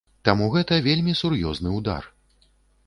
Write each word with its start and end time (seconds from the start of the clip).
Таму 0.29 0.45
гэта 0.55 0.79
вельмі 0.87 1.13
сур'ёзны 1.21 1.77
ўдар. 1.79 2.13